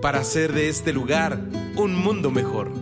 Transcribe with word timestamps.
para 0.00 0.20
hacer 0.20 0.52
de 0.52 0.68
este 0.68 0.92
lugar 0.92 1.38
un 1.76 1.96
mundo 1.96 2.30
mejor. 2.30 2.72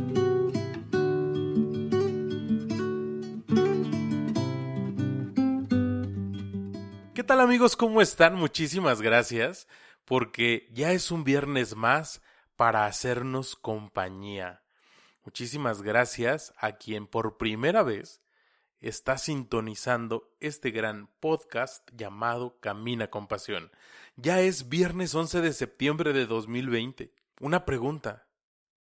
¿Qué 7.14 7.22
tal 7.22 7.40
amigos? 7.40 7.76
¿Cómo 7.76 8.02
están? 8.02 8.34
Muchísimas 8.34 9.00
gracias 9.00 9.66
porque 10.04 10.68
ya 10.72 10.92
es 10.92 11.10
un 11.10 11.24
viernes 11.24 11.74
más 11.74 12.20
para 12.56 12.84
hacernos 12.84 13.56
compañía. 13.56 14.62
Muchísimas 15.24 15.82
gracias 15.82 16.52
a 16.58 16.72
quien 16.72 17.06
por 17.06 17.38
primera 17.38 17.82
vez 17.82 18.20
está 18.80 19.18
sintonizando 19.18 20.34
este 20.40 20.70
gran 20.70 21.08
podcast 21.20 21.88
llamado 21.92 22.58
Camina 22.60 23.08
con 23.10 23.26
Pasión. 23.26 23.70
Ya 24.16 24.40
es 24.40 24.68
viernes 24.68 25.14
11 25.14 25.40
de 25.40 25.52
septiembre 25.52 26.12
de 26.12 26.26
2020. 26.26 27.12
Una 27.40 27.64
pregunta. 27.64 28.26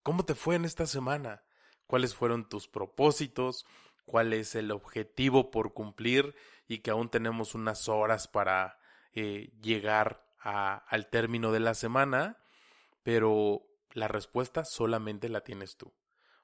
¿Cómo 0.03 0.25
te 0.25 0.35
fue 0.35 0.55
en 0.55 0.65
esta 0.65 0.85
semana? 0.87 1.43
¿Cuáles 1.87 2.15
fueron 2.15 2.47
tus 2.47 2.67
propósitos? 2.67 3.65
¿Cuál 4.05 4.33
es 4.33 4.55
el 4.55 4.71
objetivo 4.71 5.51
por 5.51 5.73
cumplir? 5.73 6.35
Y 6.67 6.79
que 6.79 6.91
aún 6.91 7.09
tenemos 7.09 7.53
unas 7.53 7.87
horas 7.87 8.27
para 8.27 8.79
eh, 9.13 9.51
llegar 9.61 10.25
al 10.39 11.09
término 11.09 11.51
de 11.51 11.59
la 11.59 11.73
semana. 11.73 12.37
Pero 13.03 13.67
la 13.93 14.07
respuesta 14.07 14.65
solamente 14.65 15.29
la 15.29 15.41
tienes 15.41 15.77
tú. 15.77 15.93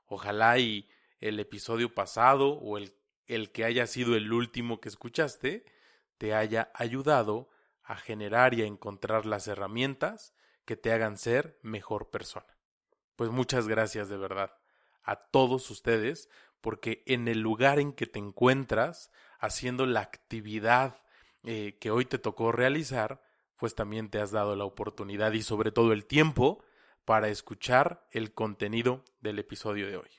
Ojalá 0.05 0.59
y 0.59 0.89
el 1.19 1.39
episodio 1.39 1.93
pasado 1.93 2.53
o 2.53 2.77
el 2.77 2.93
el 3.27 3.51
que 3.51 3.65
haya 3.65 3.87
sido 3.87 4.15
el 4.15 4.31
último 4.31 4.79
que 4.79 4.89
escuchaste 4.89 5.65
te 6.17 6.33
haya 6.33 6.71
ayudado 6.73 7.49
a 7.83 7.95
generar 7.95 8.53
y 8.53 8.63
a 8.63 8.65
encontrar 8.65 9.25
las 9.25 9.47
herramientas 9.47 10.33
que 10.65 10.75
te 10.75 10.91
hagan 10.91 11.17
ser 11.17 11.57
mejor 11.61 12.09
persona. 12.09 12.57
Pues 13.15 13.29
muchas 13.29 13.67
gracias 13.67 14.09
de 14.09 14.17
verdad 14.17 14.57
a 15.03 15.15
todos 15.15 15.71
ustedes 15.71 16.29
porque 16.61 17.03
en 17.05 17.27
el 17.27 17.39
lugar 17.39 17.79
en 17.79 17.93
que 17.93 18.07
te 18.07 18.19
encuentras 18.19 19.11
haciendo 19.39 19.85
la 19.85 20.01
actividad 20.01 21.01
eh, 21.43 21.77
que 21.79 21.91
hoy 21.91 22.05
te 22.05 22.17
tocó 22.17 22.51
realizar, 22.51 23.21
pues 23.55 23.73
también 23.73 24.09
te 24.09 24.19
has 24.19 24.31
dado 24.31 24.55
la 24.55 24.65
oportunidad 24.65 25.31
y 25.31 25.41
sobre 25.43 25.71
todo 25.71 25.93
el 25.93 26.05
tiempo 26.05 26.63
para 27.05 27.29
escuchar 27.29 28.05
el 28.11 28.33
contenido 28.33 29.05
del 29.21 29.39
episodio 29.39 29.87
de 29.87 29.97
hoy. 29.97 30.09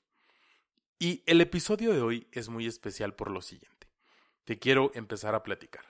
Y 0.99 1.23
el 1.27 1.41
episodio 1.41 1.93
de 1.93 2.01
hoy 2.01 2.27
es 2.33 2.49
muy 2.49 2.67
especial 2.67 3.15
por 3.15 3.31
lo 3.31 3.41
siguiente. 3.41 3.87
Te 4.45 4.59
quiero 4.59 4.91
empezar 4.95 5.37
a 5.37 5.45
platicar. 5.45 5.85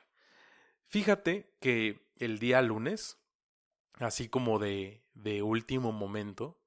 Fíjate 0.87 1.55
que 1.61 2.11
el 2.17 2.39
día 2.39 2.61
lunes, 2.61 3.19
así 3.95 4.29
como 4.29 4.59
de, 4.59 5.03
de 5.15 5.43
último 5.43 5.93
momento, 5.93 6.61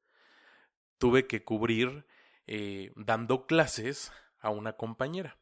tuve 0.98 1.28
que 1.28 1.44
cubrir 1.44 2.08
eh, 2.48 2.92
dando 2.96 3.46
clases 3.46 4.12
a 4.40 4.50
una 4.50 4.74
compañera. 4.74 5.38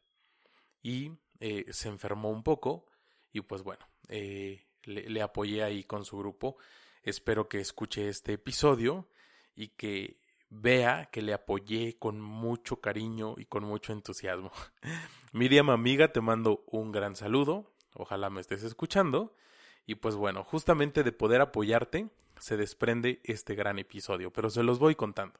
Y 0.82 1.12
eh, 1.40 1.64
se 1.70 1.88
enfermó 1.88 2.28
un 2.30 2.42
poco 2.42 2.84
y 3.32 3.40
pues 3.40 3.62
bueno, 3.62 3.88
eh, 4.08 4.66
le, 4.82 5.08
le 5.08 5.22
apoyé 5.22 5.62
ahí 5.62 5.84
con 5.84 6.04
su 6.04 6.18
grupo. 6.18 6.58
Espero 7.02 7.48
que 7.48 7.60
escuche 7.60 8.10
este 8.10 8.34
episodio 8.34 9.08
y 9.54 9.68
que 9.68 10.20
vea 10.50 11.08
que 11.12 11.22
le 11.22 11.32
apoyé 11.32 11.96
con 11.98 12.20
mucho 12.20 12.80
cariño 12.80 13.34
y 13.38 13.46
con 13.46 13.64
mucho 13.64 13.92
entusiasmo. 13.92 14.50
Miriam, 15.32 15.70
amiga, 15.70 16.12
te 16.12 16.20
mando 16.20 16.64
un 16.66 16.92
gran 16.92 17.16
saludo. 17.16 17.72
Ojalá 17.94 18.28
me 18.30 18.40
estés 18.40 18.64
escuchando. 18.64 19.34
Y 19.86 19.94
pues 19.94 20.16
bueno, 20.16 20.44
justamente 20.44 21.02
de 21.02 21.12
poder 21.12 21.40
apoyarte 21.40 22.10
se 22.38 22.56
desprende 22.56 23.20
este 23.24 23.54
gran 23.54 23.78
episodio, 23.78 24.32
pero 24.32 24.50
se 24.50 24.62
los 24.62 24.78
voy 24.78 24.94
contando. 24.94 25.38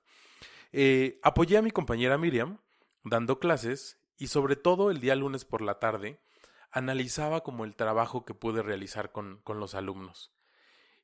Eh, 0.73 1.19
apoyé 1.23 1.57
a 1.57 1.63
mi 1.63 1.71
compañera 1.71 2.19
Miriam 2.19 2.59
dando 3.03 3.39
clases 3.39 3.99
y 4.19 4.29
sobre 4.29 4.57
todo 4.57 4.91
el 4.91 5.01
día 5.01 5.17
lunes 5.17 5.45
por 5.45 5.63
la 5.63 5.79
tarde 5.79 6.21
analizaba 6.71 7.43
como 7.43 7.65
el 7.65 7.75
trabajo 7.75 8.25
que 8.25 8.35
pude 8.35 8.63
realizar 8.63 9.13
con, 9.13 9.41
con 9.43 9.59
los 9.59 9.75
alumnos. 9.75 10.33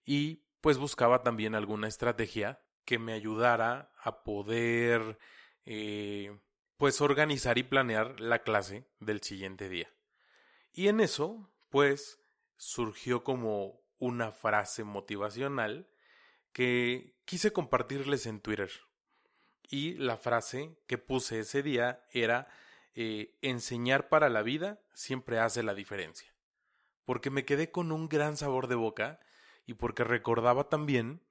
Y 0.05 0.45
pues 0.61 0.79
buscaba 0.79 1.23
también 1.23 1.55
alguna 1.55 1.89
estrategia 1.89 2.61
que 2.87 2.99
me 2.99 3.13
ayudara 3.13 3.93
a 4.03 4.23
poder 4.23 5.19
eh, 5.67 6.39
pues 6.79 7.03
organizar 7.03 7.59
y 7.59 7.65
planear 7.65 8.21
la 8.21 8.43
clase 8.43 8.87
del 9.01 9.21
siguiente 9.23 9.69
día. 9.69 9.93
Y 10.73 10.89
en 10.89 11.01
eso, 11.01 11.51
pues, 11.69 12.21
surgió 12.57 13.25
como 13.25 13.83
una 13.99 14.33
frase 14.33 14.85
motivacional 14.85 15.89
que 16.53 17.17
quise 17.25 17.53
compartirles 17.53 18.27
en 18.27 18.41
Twitter. 18.41 18.71
Y 19.69 19.95
la 19.95 20.17
frase 20.17 20.79
que 20.87 20.97
puse 20.97 21.41
ese 21.41 21.63
día 21.63 22.07
era 22.13 22.49
eh, 22.95 23.37
enseñar 23.43 24.09
para 24.09 24.29
la 24.29 24.43
vida 24.43 24.81
siempre 24.95 25.41
hace 25.41 25.63
la 25.63 25.75
diferencia. 25.75 26.33
Porque 27.05 27.31
me 27.31 27.45
quedé 27.45 27.71
con 27.71 27.91
un 27.91 28.09
gran 28.09 28.37
sabor 28.37 28.69
de 28.69 28.77
boca 28.77 29.21
y 29.67 29.75
porque 29.75 30.05
recordaba 30.05 30.69
también 30.69 31.26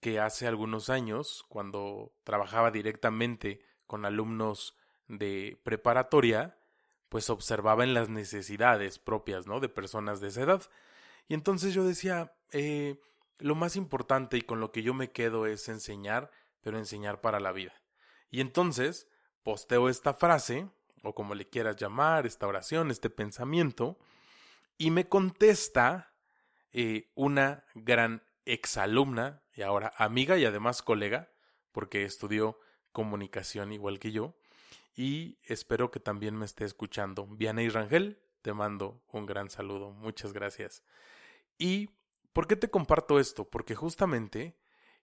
que 0.00 0.20
hace 0.20 0.46
algunos 0.46 0.90
años, 0.90 1.44
cuando 1.48 2.12
trabajaba 2.24 2.70
directamente 2.70 3.60
con 3.86 4.04
alumnos 4.04 4.76
de 5.08 5.60
preparatoria, 5.62 6.58
pues 7.08 7.30
observaba 7.30 7.84
en 7.84 7.94
las 7.94 8.08
necesidades 8.08 8.98
propias, 8.98 9.46
¿no? 9.46 9.60
De 9.60 9.68
personas 9.68 10.20
de 10.20 10.28
esa 10.28 10.42
edad. 10.42 10.62
Y 11.28 11.34
entonces 11.34 11.74
yo 11.74 11.84
decía, 11.84 12.34
eh, 12.52 13.00
lo 13.38 13.54
más 13.54 13.76
importante 13.76 14.36
y 14.36 14.42
con 14.42 14.60
lo 14.60 14.72
que 14.72 14.82
yo 14.82 14.94
me 14.94 15.10
quedo 15.10 15.46
es 15.46 15.68
enseñar, 15.68 16.30
pero 16.60 16.78
enseñar 16.78 17.20
para 17.20 17.40
la 17.40 17.52
vida. 17.52 17.74
Y 18.30 18.40
entonces 18.40 19.08
posteo 19.42 19.88
esta 19.88 20.14
frase, 20.14 20.68
o 21.02 21.14
como 21.14 21.34
le 21.34 21.48
quieras 21.48 21.76
llamar, 21.76 22.26
esta 22.26 22.46
oración, 22.46 22.90
este 22.90 23.10
pensamiento, 23.10 23.98
y 24.76 24.90
me 24.90 25.08
contesta 25.08 26.12
eh, 26.72 27.10
una 27.14 27.64
gran 27.74 28.25
exalumna 28.46 29.42
y 29.54 29.62
ahora 29.62 29.92
amiga 29.98 30.38
y 30.38 30.44
además 30.44 30.82
colega, 30.82 31.30
porque 31.72 32.04
estudió 32.04 32.58
comunicación 32.92 33.72
igual 33.72 33.98
que 33.98 34.12
yo, 34.12 34.34
y 34.94 35.38
espero 35.42 35.90
que 35.90 36.00
también 36.00 36.34
me 36.36 36.46
esté 36.46 36.64
escuchando. 36.64 37.28
y 37.38 37.68
Rangel, 37.68 38.18
te 38.40 38.54
mando 38.54 39.02
un 39.12 39.26
gran 39.26 39.50
saludo, 39.50 39.90
muchas 39.90 40.32
gracias. 40.32 40.82
¿Y 41.58 41.90
por 42.32 42.46
qué 42.46 42.56
te 42.56 42.70
comparto 42.70 43.20
esto? 43.20 43.48
Porque 43.48 43.74
justamente 43.74 44.56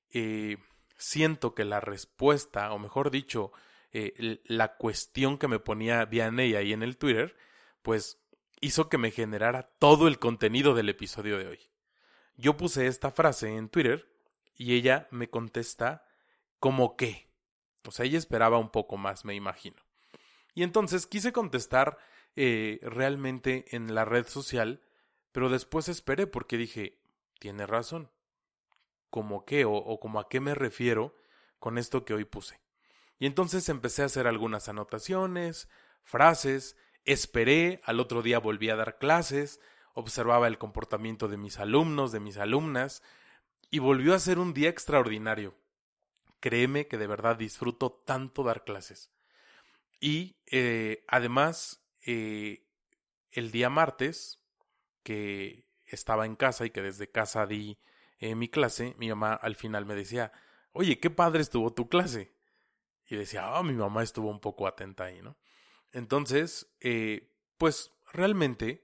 eh, 0.10 0.58
siento 0.98 1.54
que 1.54 1.66
la 1.66 1.80
respuesta, 1.80 2.72
o 2.72 2.80
mejor 2.80 3.12
dicho, 3.12 3.52
eh, 3.92 4.42
la 4.46 4.78
cuestión 4.78 5.38
que 5.38 5.48
me 5.48 5.60
ponía 5.60 6.06
Vianey 6.06 6.56
ahí 6.56 6.74
en 6.74 6.82
el 6.82 6.98
Twitter, 6.98 7.36
pues 7.84 8.20
hizo 8.62 8.90
que 8.90 8.98
me 8.98 9.12
generara 9.12 9.74
todo 9.78 10.08
el 10.08 10.18
contenido 10.18 10.74
del 10.74 10.90
episodio 10.90 11.38
de 11.38 11.48
hoy. 11.48 11.60
Yo 12.36 12.58
puse 12.58 12.88
esta 12.88 13.12
frase 13.12 13.56
en 13.56 13.70
Twitter 13.70 14.10
y 14.56 14.76
ella 14.76 15.08
me 15.12 15.30
contesta 15.30 16.06
como 16.60 16.96
qué. 16.96 17.30
O 17.88 17.92
sea, 17.92 18.06
ella 18.06 18.18
esperaba 18.18 18.58
un 18.58 18.70
poco 18.70 18.98
más, 18.98 19.26
me 19.26 19.36
imagino. 19.36 19.78
Y 20.56 20.64
entonces 20.64 21.08
quise 21.08 21.34
contestar 21.34 21.98
eh, 22.36 22.80
realmente 22.84 23.66
en 23.76 23.94
la 23.94 24.06
red 24.06 24.28
social, 24.28 24.82
pero 25.32 25.50
después 25.50 25.90
esperé 25.90 26.28
porque 26.28 26.58
dije, 26.58 27.00
tiene 27.40 27.66
razón. 27.66 28.10
¿Cómo 29.10 29.46
qué? 29.46 29.66
O, 29.66 29.74
o 29.74 30.00
como 30.00 30.20
a 30.20 30.30
qué 30.30 30.40
me 30.40 30.56
refiero 30.56 31.16
con 31.60 31.78
esto 31.78 32.06
que 32.06 32.14
hoy 32.14 32.26
puse. 32.26 32.60
Y 33.20 33.26
entonces 33.26 33.70
empecé 33.70 34.02
a 34.02 34.06
hacer 34.06 34.28
algunas 34.28 34.70
anotaciones, 34.70 35.70
frases, 36.04 36.76
esperé, 37.06 37.82
al 37.84 38.00
otro 38.00 38.22
día 38.22 38.40
volví 38.40 38.70
a 38.70 38.76
dar 38.76 38.98
clases, 38.98 39.60
observaba 39.94 40.48
el 40.48 40.58
comportamiento 40.58 41.28
de 41.28 41.38
mis 41.38 41.60
alumnos, 41.60 42.12
de 42.12 42.20
mis 42.20 42.38
alumnas, 42.38 43.04
y 43.70 43.80
volvió 43.80 44.14
a 44.14 44.20
ser 44.20 44.40
un 44.40 44.54
día 44.54 44.70
extraordinario. 44.70 45.56
Créeme 46.40 46.88
que 46.88 46.98
de 46.98 47.08
verdad 47.08 47.38
disfruto 47.38 47.92
tanto 47.92 48.44
dar 48.44 48.64
clases. 48.64 49.12
Y 50.00 50.36
eh, 50.48 51.06
además, 51.08 51.82
eh, 52.06 52.66
el 53.32 53.52
día 53.52 53.70
martes, 53.70 54.42
que 55.04 55.66
estaba 55.86 56.26
en 56.26 56.36
casa 56.36 56.66
y 56.66 56.72
que 56.72 56.82
desde 56.82 57.10
casa 57.10 57.46
di 57.46 57.78
en 58.20 58.38
mi 58.40 58.48
clase, 58.48 58.96
mi 58.98 59.10
mamá 59.10 59.34
al 59.34 59.56
final 59.56 59.86
me 59.86 59.96
decía, 59.96 60.32
oye, 60.72 61.00
qué 61.00 61.10
padre 61.10 61.42
estuvo 61.42 61.74
tu 61.74 61.90
clase. 61.90 62.34
Y 63.08 63.16
decía, 63.16 63.56
ah, 63.56 63.64
mi 63.64 63.74
mamá 63.74 64.02
estuvo 64.02 64.30
un 64.30 64.40
poco 64.40 64.66
atenta 64.66 65.06
ahí, 65.06 65.22
¿no? 65.22 65.38
Entonces, 65.92 66.74
eh, 66.80 67.32
pues 67.58 67.92
realmente 68.12 68.84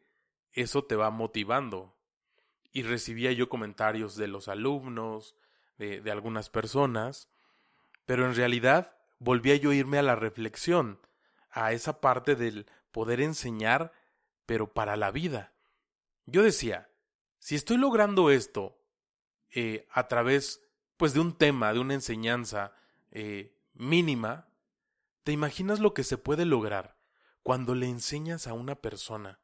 eso 0.54 0.84
te 0.84 0.96
va 0.96 1.10
motivando. 1.10 1.96
Y 2.72 2.84
recibía 2.84 3.32
yo 3.32 3.50
comentarios 3.50 4.16
de 4.16 4.28
los 4.28 4.48
alumnos, 4.48 5.36
de, 5.78 6.02
de 6.02 6.12
algunas 6.12 6.50
personas, 6.50 7.30
pero 8.06 8.26
en 8.26 8.36
realidad 8.36 8.98
volvía 9.18 9.56
yo 9.56 9.72
a 9.72 9.76
irme 9.76 9.98
a 9.98 10.04
la 10.04 10.16
reflexión, 10.16 11.00
a 11.52 11.72
esa 11.74 12.02
parte 12.02 12.36
del 12.36 12.68
poder 12.92 13.22
enseñar, 13.22 13.92
pero 14.46 14.74
para 14.74 14.98
la 14.98 15.12
vida. 15.12 15.54
Yo 16.26 16.44
decía, 16.44 16.90
si 17.40 17.56
estoy 17.56 17.78
logrando 17.78 18.30
esto 18.30 18.78
eh, 19.52 19.88
a 19.92 20.08
través 20.08 20.62
pues 20.98 21.14
de 21.14 21.22
un 21.22 21.34
tema, 21.34 21.74
de 21.74 21.80
una 21.80 21.94
enseñanza 21.94 22.74
eh, 23.12 23.56
mínima, 23.74 24.50
¿te 25.24 25.32
imaginas 25.32 25.80
lo 25.80 25.94
que 25.94 26.04
se 26.04 26.18
puede 26.18 26.46
lograr 26.46 26.98
cuando 27.42 27.74
le 27.74 27.88
enseñas 27.88 28.48
a 28.48 28.54
una 28.54 28.76
persona, 28.76 29.40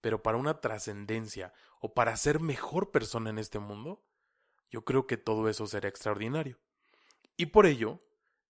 pero 0.00 0.22
para 0.22 0.38
una 0.38 0.60
trascendencia 0.60 1.52
o 1.80 1.94
para 1.94 2.16
ser 2.16 2.40
mejor 2.40 2.90
persona 2.90 3.30
en 3.30 3.38
este 3.38 3.58
mundo? 3.58 4.04
Yo 4.70 4.84
creo 4.84 5.06
que 5.06 5.16
todo 5.16 5.48
eso 5.48 5.66
será 5.66 5.88
extraordinario. 5.88 6.58
Y 7.36 7.46
por 7.46 7.66
ello, 7.66 8.00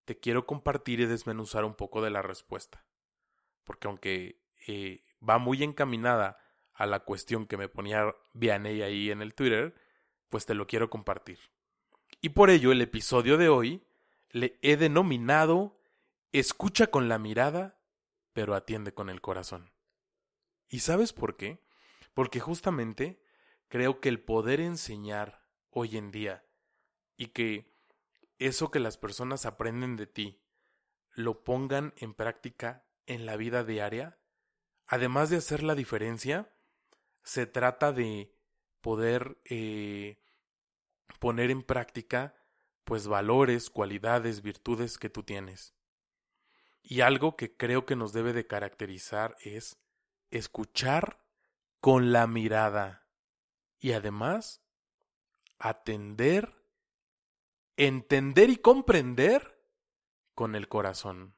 te 0.04 0.18
quiero 0.18 0.46
compartir 0.46 1.00
y 1.00 1.06
desmenuzar 1.06 1.64
un 1.64 1.74
poco 1.74 2.02
de 2.02 2.10
la 2.10 2.22
respuesta. 2.22 2.84
Porque 3.64 3.88
aunque 3.88 4.42
eh, 4.66 5.04
va 5.26 5.38
muy 5.38 5.62
encaminada 5.62 6.38
a 6.72 6.86
la 6.86 7.00
cuestión 7.00 7.46
que 7.46 7.56
me 7.56 7.68
ponía 7.68 8.14
Vianney 8.32 8.82
ahí 8.82 9.10
en 9.10 9.22
el 9.22 9.34
Twitter, 9.34 9.74
pues 10.28 10.46
te 10.46 10.54
lo 10.54 10.66
quiero 10.66 10.90
compartir. 10.90 11.38
Y 12.20 12.30
por 12.30 12.50
ello 12.50 12.72
el 12.72 12.80
episodio 12.80 13.36
de 13.36 13.48
hoy 13.48 13.82
le 14.30 14.58
he 14.62 14.76
denominado 14.76 15.76
Escucha 16.32 16.88
con 16.88 17.08
la 17.08 17.18
mirada, 17.18 17.78
pero 18.34 18.54
atiende 18.54 18.92
con 18.92 19.08
el 19.08 19.22
corazón. 19.22 19.70
¿Y 20.68 20.80
sabes 20.80 21.12
por 21.12 21.36
qué? 21.36 21.62
Porque 22.14 22.40
justamente 22.40 23.22
creo 23.68 24.00
que 24.00 24.08
el 24.08 24.20
poder 24.20 24.60
enseñar 24.60 25.44
hoy 25.70 25.96
en 25.96 26.10
día 26.10 26.44
y 27.16 27.28
que 27.28 27.74
eso 28.38 28.70
que 28.70 28.80
las 28.80 28.98
personas 28.98 29.46
aprenden 29.46 29.96
de 29.96 30.06
ti 30.06 30.42
lo 31.10 31.44
pongan 31.44 31.94
en 31.96 32.14
práctica 32.14 32.86
en 33.06 33.24
la 33.24 33.36
vida 33.36 33.64
diaria, 33.64 34.18
además 34.86 35.30
de 35.30 35.36
hacer 35.36 35.62
la 35.62 35.74
diferencia, 35.74 36.52
se 37.22 37.46
trata 37.46 37.92
de 37.92 38.32
poder 38.80 39.38
eh, 39.44 40.18
poner 41.18 41.50
en 41.50 41.62
práctica 41.62 42.34
pues 42.84 43.08
valores, 43.08 43.70
cualidades, 43.70 44.42
virtudes 44.42 44.98
que 44.98 45.10
tú 45.10 45.22
tienes. 45.22 45.74
Y 46.82 47.00
algo 47.00 47.36
que 47.36 47.56
creo 47.56 47.84
que 47.84 47.96
nos 47.96 48.12
debe 48.12 48.32
de 48.32 48.46
caracterizar 48.46 49.36
es 49.40 49.76
escuchar 50.30 51.18
con 51.80 52.12
la 52.12 52.26
mirada 52.26 53.06
y 53.78 53.92
además 53.92 54.62
atender, 55.58 56.62
entender 57.76 58.50
y 58.50 58.56
comprender 58.56 59.62
con 60.34 60.54
el 60.54 60.68
corazón. 60.68 61.34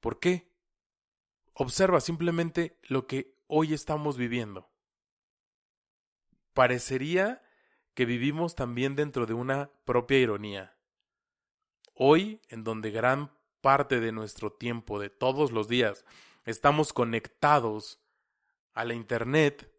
¿Por 0.00 0.20
qué? 0.20 0.52
Observa 1.54 2.00
simplemente 2.00 2.78
lo 2.82 3.06
que 3.06 3.36
hoy 3.46 3.74
estamos 3.74 4.16
viviendo. 4.16 4.70
Parecería 6.52 7.42
que 7.94 8.04
vivimos 8.04 8.54
también 8.54 8.94
dentro 8.94 9.26
de 9.26 9.34
una 9.34 9.70
propia 9.84 10.18
ironía. 10.18 10.76
Hoy, 11.94 12.40
en 12.48 12.62
donde 12.62 12.90
gran 12.90 13.32
parte 13.60 13.98
de 13.98 14.12
nuestro 14.12 14.52
tiempo, 14.52 15.00
de 15.00 15.10
todos 15.10 15.50
los 15.50 15.66
días, 15.66 16.04
estamos 16.50 16.94
conectados 16.94 18.00
a 18.72 18.86
la 18.86 18.94
Internet 18.94 19.70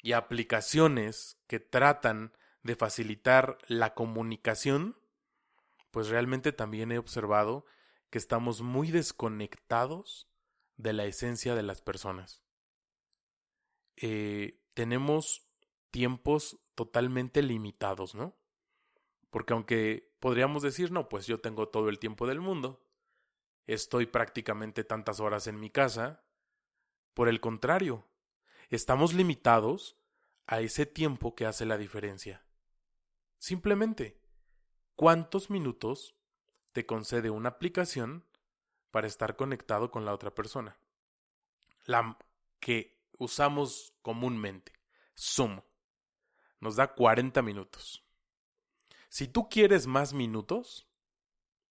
y 0.00 0.12
a 0.12 0.18
aplicaciones 0.18 1.40
que 1.48 1.58
tratan 1.58 2.32
de 2.62 2.76
facilitar 2.76 3.58
la 3.66 3.94
comunicación, 3.94 4.96
pues 5.90 6.08
realmente 6.08 6.52
también 6.52 6.92
he 6.92 6.98
observado 6.98 7.66
que 8.10 8.18
estamos 8.18 8.62
muy 8.62 8.92
desconectados 8.92 10.30
de 10.76 10.92
la 10.92 11.04
esencia 11.04 11.56
de 11.56 11.64
las 11.64 11.82
personas. 11.82 12.44
Eh, 13.96 14.60
tenemos 14.74 15.48
tiempos 15.90 16.60
totalmente 16.76 17.42
limitados, 17.42 18.14
¿no? 18.14 18.36
Porque 19.30 19.52
aunque 19.52 20.14
podríamos 20.20 20.62
decir, 20.62 20.92
no, 20.92 21.08
pues 21.08 21.26
yo 21.26 21.40
tengo 21.40 21.68
todo 21.68 21.88
el 21.88 21.98
tiempo 21.98 22.28
del 22.28 22.40
mundo, 22.40 22.87
estoy 23.68 24.06
prácticamente 24.06 24.82
tantas 24.82 25.20
horas 25.20 25.46
en 25.46 25.60
mi 25.60 25.70
casa, 25.70 26.24
por 27.14 27.28
el 27.28 27.40
contrario, 27.40 28.08
estamos 28.70 29.12
limitados 29.12 29.96
a 30.46 30.60
ese 30.60 30.86
tiempo 30.86 31.34
que 31.34 31.46
hace 31.46 31.66
la 31.66 31.76
diferencia. 31.76 32.42
Simplemente, 33.36 34.18
¿cuántos 34.96 35.50
minutos 35.50 36.16
te 36.72 36.86
concede 36.86 37.28
una 37.28 37.50
aplicación 37.50 38.24
para 38.90 39.06
estar 39.06 39.36
conectado 39.36 39.90
con 39.90 40.06
la 40.06 40.14
otra 40.14 40.34
persona? 40.34 40.78
La 41.84 42.18
que 42.60 42.98
usamos 43.18 43.92
comúnmente, 44.00 44.72
Zoom 45.16 45.60
nos 46.60 46.76
da 46.76 46.94
40 46.94 47.42
minutos. 47.42 48.02
Si 49.10 49.28
tú 49.28 49.48
quieres 49.48 49.86
más 49.86 50.14
minutos, 50.14 50.88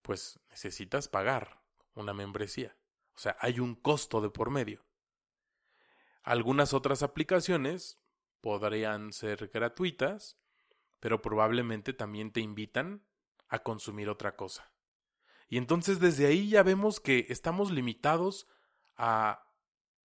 pues 0.04 0.40
necesitas 0.50 1.08
pagar 1.08 1.57
una 1.98 2.14
membresía. 2.14 2.78
O 3.16 3.20
sea, 3.20 3.36
hay 3.40 3.60
un 3.60 3.76
costo 3.76 4.22
de 4.22 4.30
por 4.30 4.50
medio. 4.50 4.86
Algunas 6.24 6.74
otras 6.74 7.04
aplicaciones 7.04 8.00
podrían 8.42 9.14
ser 9.14 9.48
gratuitas, 9.48 10.38
pero 11.00 11.22
probablemente 11.22 11.94
también 11.94 12.32
te 12.32 12.42
invitan 12.42 13.04
a 13.48 13.60
consumir 13.60 14.10
otra 14.10 14.36
cosa. 14.36 14.72
Y 15.48 15.58
entonces 15.58 16.00
desde 16.00 16.28
ahí 16.28 16.50
ya 16.50 16.64
vemos 16.64 17.00
que 17.00 17.26
estamos 17.30 17.72
limitados 17.72 18.48
a 18.98 19.44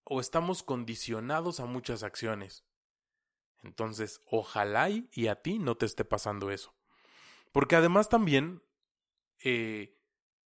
o 0.05 0.21
estamos 0.21 0.63
condicionados 0.63 1.61
a 1.61 1.67
muchas 1.67 2.03
acciones. 2.03 2.65
Entonces, 3.63 4.21
ojalá 4.27 4.89
y 4.89 5.27
a 5.29 5.43
ti 5.43 5.59
no 5.59 5.77
te 5.77 5.87
esté 5.87 6.05
pasando 6.05 6.51
eso. 6.51 6.75
Porque 7.53 7.76
además 7.76 8.09
también 8.09 8.62
eh, 9.45 9.99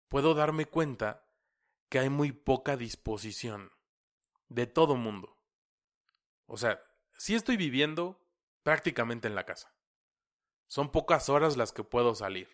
puedo 0.07 0.33
darme 0.33 0.65
cuenta 0.65 1.22
que 1.93 1.99
hay 1.99 2.09
muy 2.09 2.31
poca 2.31 2.75
disposición 2.75 3.71
de 4.49 4.65
todo 4.65 4.95
mundo. 4.95 5.37
O 6.47 6.57
sea, 6.57 6.83
sí 7.19 7.35
estoy 7.35 7.55
viviendo 7.55 8.19
prácticamente 8.63 9.27
en 9.27 9.35
la 9.35 9.45
casa. 9.45 9.75
Son 10.65 10.91
pocas 10.91 11.29
horas 11.29 11.55
las 11.55 11.71
que 11.71 11.83
puedo 11.83 12.15
salir. 12.15 12.49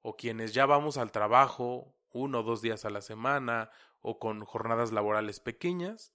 O 0.00 0.16
quienes 0.16 0.54
ya 0.54 0.64
vamos 0.64 0.96
al 0.96 1.12
trabajo 1.12 1.94
uno 2.08 2.40
o 2.40 2.42
dos 2.42 2.62
días 2.62 2.86
a 2.86 2.90
la 2.90 3.02
semana 3.02 3.70
o 4.00 4.18
con 4.18 4.42
jornadas 4.46 4.92
laborales 4.92 5.40
pequeñas, 5.40 6.14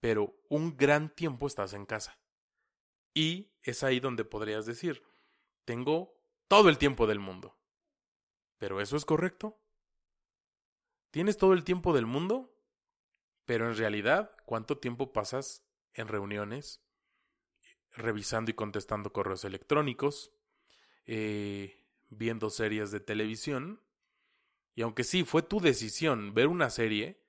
pero 0.00 0.38
un 0.50 0.76
gran 0.76 1.08
tiempo 1.08 1.46
estás 1.46 1.72
en 1.72 1.86
casa. 1.86 2.20
Y 3.14 3.54
es 3.62 3.82
ahí 3.82 4.00
donde 4.00 4.26
podrías 4.26 4.66
decir, 4.66 5.02
tengo 5.64 6.14
todo 6.46 6.68
el 6.68 6.76
tiempo 6.76 7.06
del 7.06 7.20
mundo. 7.20 7.56
¿Pero 8.58 8.82
eso 8.82 8.98
es 8.98 9.06
correcto? 9.06 9.58
¿Tienes 11.10 11.36
todo 11.38 11.54
el 11.54 11.64
tiempo 11.64 11.94
del 11.94 12.06
mundo? 12.06 12.54
Pero 13.44 13.68
en 13.68 13.76
realidad, 13.76 14.32
¿cuánto 14.44 14.78
tiempo 14.78 15.12
pasas 15.12 15.64
en 15.94 16.08
reuniones, 16.08 16.82
revisando 17.92 18.50
y 18.50 18.54
contestando 18.54 19.12
correos 19.12 19.44
electrónicos, 19.44 20.32
eh, 21.06 21.86
viendo 22.10 22.50
series 22.50 22.90
de 22.90 23.00
televisión? 23.00 23.80
Y 24.74 24.82
aunque 24.82 25.02
sí, 25.02 25.24
fue 25.24 25.42
tu 25.42 25.60
decisión 25.60 26.34
ver 26.34 26.46
una 26.46 26.68
serie, 26.68 27.24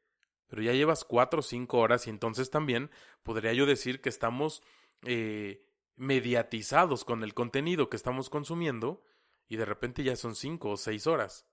pero 0.48 0.62
ya 0.62 0.74
llevas 0.74 1.06
cuatro 1.06 1.40
o 1.40 1.44
cinco 1.44 1.80
horas 1.80 2.06
y 2.06 2.10
entonces 2.10 2.50
también 2.50 2.92
podría 3.24 3.54
yo 3.54 3.66
decir 3.66 4.02
que 4.02 4.10
estamos 4.10 4.62
eh, 5.04 5.66
mediatizados 5.96 7.06
con 7.06 7.24
el 7.24 7.34
contenido 7.34 7.90
que 7.90 7.96
estamos 7.96 8.30
consumiendo 8.30 9.04
y 9.48 9.56
de 9.56 9.66
repente 9.66 10.04
ya 10.04 10.16
son 10.16 10.36
cinco 10.36 10.72
o 10.72 10.78
seis 10.78 11.08
horas. 11.08 11.46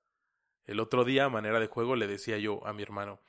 El 0.67 0.81
otro 0.81 1.05
día, 1.05 1.25
a 1.27 1.29
manera 1.31 1.61
de 1.61 1.69
juego, 1.69 1.97
le 1.97 2.07
decía 2.07 2.39
yo 2.39 2.67
a 2.67 2.73
mi 2.73 2.83
hermano, 2.83 3.21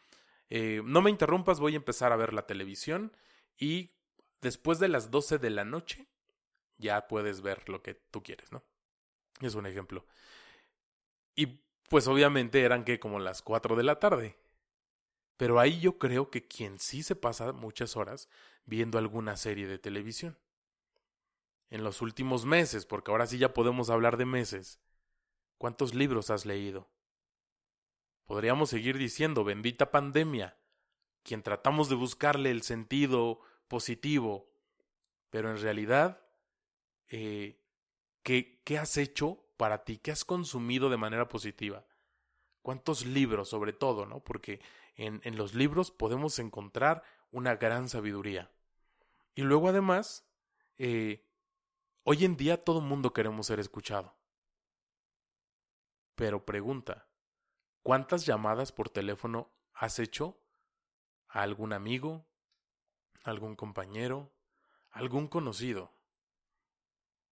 eh, 0.50 0.82
no 0.86 1.02
me 1.02 1.10
interrumpas, 1.10 1.60
voy 1.60 1.74
a 1.74 1.78
empezar 1.78 2.12
a 2.12 2.18
ver 2.18 2.34
la 2.34 2.48
televisión 2.48 3.16
y 3.58 3.92
después 4.42 4.80
de 4.80 4.88
las 4.88 5.12
doce 5.12 5.38
de 5.38 5.50
la 5.50 5.66
noche 5.66 6.08
ya 6.78 7.08
puedes 7.08 7.42
ver 7.42 7.68
lo 7.70 7.82
que 7.82 7.96
tú 7.96 8.24
quieres, 8.24 8.52
¿no? 8.52 8.64
Es 9.42 9.56
un 9.56 9.66
ejemplo. 9.66 10.06
Y 11.36 11.62
pues 11.90 12.08
obviamente 12.08 12.62
eran 12.64 12.84
que 12.84 13.00
como 13.00 13.20
las 13.20 13.42
cuatro 13.42 13.76
de 13.76 13.84
la 13.84 14.00
tarde. 14.00 14.36
Pero 15.38 15.60
ahí 15.60 15.80
yo 15.80 15.98
creo 16.00 16.30
que 16.32 16.48
quien 16.48 16.80
sí 16.80 17.04
se 17.04 17.16
pasa 17.16 17.54
muchas 17.54 17.96
horas 17.96 18.30
viendo 18.66 18.98
alguna 18.98 19.38
serie 19.38 19.68
de 19.68 19.80
televisión. 19.80 20.38
en 21.70 21.84
los 21.84 22.02
últimos 22.02 22.46
meses, 22.46 22.86
porque 22.86 23.12
ahora 23.12 23.28
sí 23.28 23.38
ya 23.38 23.54
podemos 23.54 23.90
hablar 23.90 24.18
de 24.18 24.26
meses, 24.26 24.80
¿cuántos 25.58 25.94
libros 25.94 26.30
has 26.30 26.46
leído? 26.46 26.88
Podríamos 28.28 28.70
seguir 28.70 28.98
diciendo, 28.98 29.46
bendita 29.46 29.90
pandemia, 29.90 30.58
quien 31.24 31.42
tratamos 31.42 31.88
de 31.88 31.96
buscarle 31.96 32.52
el 32.52 32.62
sentido 32.62 33.40
positivo, 33.70 34.52
pero 35.30 35.50
en 35.50 35.60
realidad, 35.60 36.22
eh, 37.08 37.60
¿qué, 38.24 38.62
¿qué 38.66 38.78
has 38.78 38.98
hecho 38.98 39.46
para 39.56 39.86
ti? 39.86 39.98
¿Qué 39.98 40.12
has 40.12 40.26
consumido 40.26 40.90
de 40.90 40.98
manera 40.98 41.30
positiva? 41.30 41.86
¿Cuántos 42.62 43.06
libros 43.06 43.48
sobre 43.48 43.72
todo, 43.72 44.06
no? 44.06 44.20
Porque 44.20 44.60
en, 44.96 45.22
en 45.24 45.38
los 45.38 45.54
libros 45.56 45.90
podemos 45.90 46.38
encontrar 46.38 47.04
una 47.32 47.56
gran 47.56 47.88
sabiduría. 47.88 48.52
Y 49.36 49.44
luego 49.44 49.70
además, 49.70 50.28
eh, 50.78 51.26
hoy 52.04 52.26
en 52.26 52.36
día 52.36 52.62
todo 52.62 52.82
mundo 52.82 53.14
queremos 53.14 53.48
ser 53.48 53.62
escuchado. 53.62 54.18
Pero 56.16 56.46
pregunta, 56.46 57.07
¿cuántas 57.88 58.26
llamadas 58.26 58.74
por 58.74 58.90
teléfono 58.90 59.50
has 59.74 60.00
hecho 60.00 60.38
a 61.30 61.42
algún 61.42 61.72
amigo, 61.72 62.28
algún 63.24 63.56
compañero, 63.56 64.34
algún 64.92 65.30
conocido? 65.30 65.94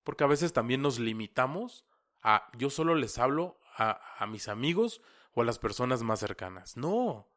Porque 0.05 0.23
a 0.23 0.27
veces 0.27 0.53
también 0.53 0.81
nos 0.81 0.97
limitamos 0.97 1.85
a 2.21 2.49
yo 2.57 2.69
solo 2.69 2.95
les 2.95 3.17
hablo 3.17 3.59
a, 3.75 4.25
mis 4.29 4.47
amigos 4.47 5.01
o 5.33 5.41
a 5.41 5.45
las 5.45 5.59
personas 5.59 6.03
más 6.03 6.21
cercanas. 6.21 6.77
No, 6.77 7.27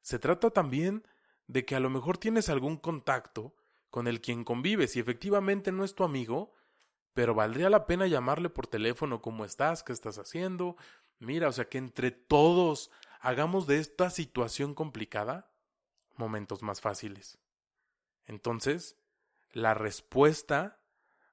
se 0.00 0.20
trata 0.20 0.50
también 0.50 1.04
de 1.48 1.64
que 1.64 1.74
a 1.74 1.80
lo 1.80 1.90
mejor 1.90 2.16
tienes 2.16 2.48
algún 2.48 2.76
contacto 2.76 3.56
con 3.90 4.06
el 4.06 4.20
quien 4.20 4.44
convives 4.44 4.94
y 4.94 5.00
efectivamente 5.00 5.72
no 5.72 5.82
es 5.82 5.96
tu 5.96 6.04
amigo, 6.04 6.54
pero 7.12 7.34
valdría 7.34 7.70
la 7.70 7.88
pena 7.88 8.06
llamarle 8.06 8.50
por 8.50 8.68
teléfono 8.68 9.20
cómo 9.20 9.44
estás, 9.44 9.82
qué 9.82 9.92
estás 9.92 10.16
haciendo. 10.18 10.76
Mira, 11.22 11.48
o 11.48 11.52
sea, 11.52 11.68
que 11.68 11.78
entre 11.78 12.10
todos 12.10 12.90
hagamos 13.20 13.68
de 13.68 13.78
esta 13.78 14.10
situación 14.10 14.74
complicada 14.74 15.52
momentos 16.16 16.62
más 16.62 16.80
fáciles. 16.80 17.38
Entonces, 18.26 18.96
la 19.52 19.74
respuesta 19.74 20.80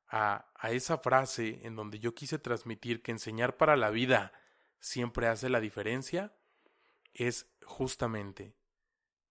a, 0.07 0.51
a 0.55 0.71
esa 0.71 0.99
frase 0.99 1.61
en 1.63 1.75
donde 1.75 1.97
yo 1.97 2.13
quise 2.13 2.37
transmitir 2.37 3.01
que 3.01 3.11
enseñar 3.11 3.57
para 3.57 3.75
la 3.75 3.89
vida 3.89 4.31
siempre 4.79 5.27
hace 5.27 5.49
la 5.49 5.59
diferencia 5.59 6.35
es 7.13 7.47
justamente 7.65 8.55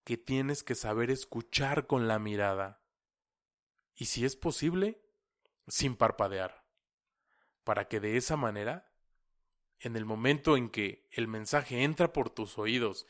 que 0.03 0.17
tienes 0.17 0.63
que 0.63 0.75
saber 0.75 1.09
escuchar 1.09 1.87
con 1.87 2.09
la 2.09 2.19
mirada 2.19 2.81
y 3.95 4.05
si 4.05 4.25
es 4.25 4.35
posible, 4.35 5.01
sin 5.67 5.95
parpadear, 5.95 6.65
para 7.63 7.87
que 7.87 8.01
de 8.01 8.17
esa 8.17 8.35
manera, 8.35 8.88
en 9.79 9.95
el 9.95 10.05
momento 10.05 10.57
en 10.57 10.69
que 10.69 11.07
el 11.11 11.27
mensaje 11.27 11.83
entra 11.83 12.11
por 12.11 12.29
tus 12.29 12.57
oídos 12.57 13.07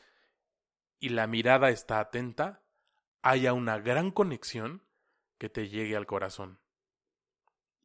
y 0.98 1.10
la 1.10 1.26
mirada 1.26 1.70
está 1.70 2.00
atenta, 2.00 2.62
haya 3.22 3.52
una 3.52 3.78
gran 3.78 4.10
conexión 4.10 4.82
que 5.38 5.48
te 5.48 5.68
llegue 5.68 5.96
al 5.96 6.06
corazón. 6.06 6.60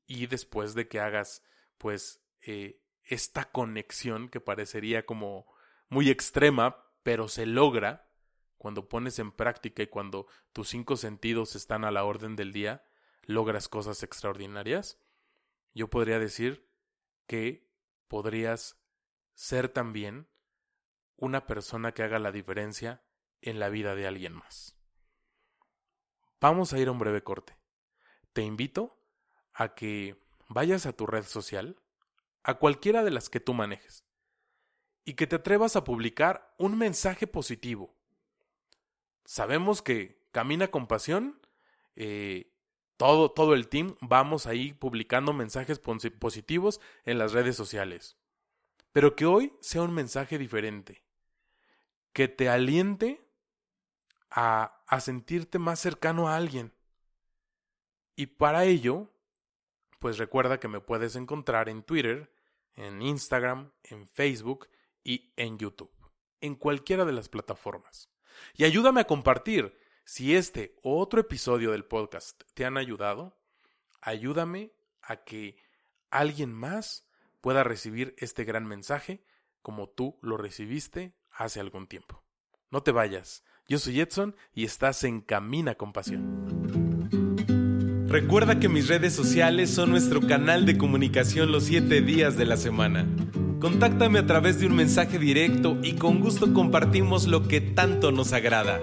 Y 0.05 0.27
después 0.27 0.75
de 0.75 0.87
que 0.87 0.99
hagas, 0.99 1.43
pues, 1.77 2.21
eh, 2.41 2.81
esta 3.03 3.45
conexión 3.45 4.29
que 4.29 4.41
parecería 4.41 5.05
como 5.05 5.47
muy 5.89 6.09
extrema, 6.09 6.83
pero 7.03 7.27
se 7.27 7.45
logra 7.45 8.09
cuando 8.57 8.89
pones 8.89 9.19
en 9.19 9.31
práctica 9.31 9.83
y 9.83 9.87
cuando 9.87 10.27
tus 10.51 10.69
cinco 10.69 10.97
sentidos 10.97 11.55
están 11.55 11.85
a 11.85 11.91
la 11.91 12.03
orden 12.03 12.35
del 12.35 12.51
día, 12.51 12.83
logras 13.23 13.67
cosas 13.67 14.03
extraordinarias, 14.03 14.99
yo 15.73 15.89
podría 15.89 16.19
decir 16.19 16.67
que 17.27 17.69
podrías 18.07 18.77
ser 19.33 19.69
también 19.69 20.27
una 21.17 21.45
persona 21.47 21.93
que 21.93 22.03
haga 22.03 22.19
la 22.19 22.31
diferencia 22.31 23.03
en 23.41 23.59
la 23.59 23.69
vida 23.69 23.95
de 23.95 24.07
alguien 24.07 24.33
más. 24.33 24.75
Vamos 26.41 26.73
a 26.73 26.79
ir 26.79 26.87
a 26.87 26.91
un 26.91 26.99
breve 26.99 27.23
corte. 27.23 27.57
Te 28.33 28.41
invito 28.41 28.99
a 29.53 29.73
que 29.75 30.21
vayas 30.47 30.85
a 30.85 30.93
tu 30.93 31.07
red 31.07 31.23
social, 31.23 31.81
a 32.43 32.55
cualquiera 32.55 33.03
de 33.03 33.11
las 33.11 33.29
que 33.29 33.39
tú 33.39 33.53
manejes, 33.53 34.05
y 35.05 35.13
que 35.13 35.27
te 35.27 35.37
atrevas 35.37 35.75
a 35.75 35.83
publicar 35.83 36.53
un 36.57 36.77
mensaje 36.77 37.27
positivo. 37.27 37.95
Sabemos 39.23 39.81
que 39.81 40.23
Camina 40.31 40.69
con 40.69 40.87
Pasión 40.87 41.39
eh, 41.95 42.53
todo, 42.97 43.31
todo 43.31 43.53
el 43.53 43.67
team 43.67 43.95
vamos 44.01 44.47
ahí 44.47 44.73
publicando 44.73 45.33
mensajes 45.33 45.79
positivos 45.79 46.79
en 47.05 47.17
las 47.17 47.33
redes 47.33 47.55
sociales. 47.55 48.17
Pero 48.91 49.15
que 49.15 49.25
hoy 49.25 49.53
sea 49.59 49.81
un 49.81 49.93
mensaje 49.93 50.37
diferente. 50.37 51.03
Que 52.13 52.27
te 52.27 52.47
aliente 52.47 53.21
a, 54.29 54.81
a 54.87 55.01
sentirte 55.01 55.59
más 55.59 55.79
cercano 55.79 56.29
a 56.29 56.37
alguien. 56.37 56.73
Y 58.15 58.27
para 58.27 58.63
ello, 58.63 59.11
pues 59.99 60.17
recuerda 60.17 60.59
que 60.59 60.69
me 60.69 60.79
puedes 60.79 61.17
encontrar 61.17 61.67
en 61.67 61.83
Twitter, 61.83 62.31
en 62.75 63.01
Instagram, 63.01 63.71
en 63.83 64.07
Facebook 64.07 64.69
y 65.03 65.33
en 65.35 65.57
YouTube. 65.57 65.91
En 66.39 66.55
cualquiera 66.55 67.03
de 67.03 67.11
las 67.11 67.27
plataformas. 67.27 68.09
Y 68.53 68.63
ayúdame 68.63 69.01
a 69.01 69.07
compartir 69.07 69.77
si 70.05 70.35
este 70.35 70.75
otro 70.83 71.19
episodio 71.19 71.71
del 71.71 71.83
podcast 71.83 72.43
te 72.53 72.63
han 72.63 72.77
ayudado, 72.77 73.35
ayúdame 74.01 74.71
a 75.01 75.23
que 75.23 75.57
alguien 76.11 76.53
más 76.53 77.07
pueda 77.41 77.63
recibir 77.63 78.13
este 78.19 78.43
gran 78.43 78.67
mensaje 78.67 79.25
como 79.63 79.89
tú 79.89 80.19
lo 80.21 80.37
recibiste 80.37 81.15
hace 81.31 81.59
algún 81.59 81.87
tiempo. 81.87 82.23
No 82.69 82.83
te 82.83 82.91
vayas. 82.91 83.43
Yo 83.67 83.79
soy 83.79 83.99
Edson 83.99 84.35
y 84.53 84.63
estás 84.63 85.03
en 85.03 85.21
Camina 85.21 85.73
con 85.73 85.91
Pasión. 85.91 86.45
Recuerda 88.07 88.59
que 88.59 88.69
mis 88.69 88.87
redes 88.87 89.13
sociales 89.13 89.71
son 89.71 89.89
nuestro 89.89 90.21
canal 90.21 90.67
de 90.67 90.77
comunicación 90.77 91.51
los 91.51 91.63
siete 91.63 92.01
días 92.01 92.37
de 92.37 92.45
la 92.45 92.57
semana. 92.57 93.07
Contáctame 93.59 94.19
a 94.19 94.27
través 94.27 94.59
de 94.59 94.67
un 94.67 94.75
mensaje 94.75 95.17
directo 95.17 95.79
y 95.81 95.95
con 95.95 96.19
gusto 96.19 96.53
compartimos 96.53 97.25
lo 97.25 97.47
que 97.47 97.59
tanto 97.59 98.11
nos 98.11 98.33
agrada. 98.33 98.79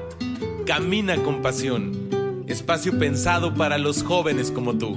Camina 0.67 1.21
con 1.25 1.43
pasión. 1.43 2.45
Espacio 2.47 2.97
pensado 2.97 3.53
para 3.53 3.79
los 3.79 4.05
jóvenes 4.05 4.53
como 4.53 4.79
tú. 4.79 4.97